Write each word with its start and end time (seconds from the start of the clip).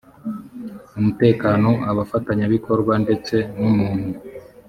umutekano 0.99 1.69
abafatanyabikorwa 1.91 2.93
ndetse 3.03 3.35
n 3.59 3.61
umuntu 3.71 4.09